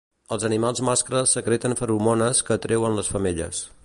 Els 0.35 0.43
animals 0.47 0.79
mascles 0.87 1.35
secreten 1.37 1.77
feromones 1.83 2.41
que 2.47 2.57
atreuen 2.57 2.99
les 3.01 3.13
femelles. 3.17 3.61